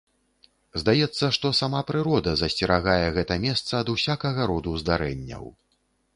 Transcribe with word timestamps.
Здаецца, 0.83 1.25
што 1.37 1.51
сама 1.59 1.81
прырода 1.89 2.33
засцерагае 2.41 3.05
гэта 3.19 3.39
месца 3.45 3.71
ад 3.83 3.93
усякага 3.95 4.41
роду 4.55 4.77
здарэнняў. 4.87 5.45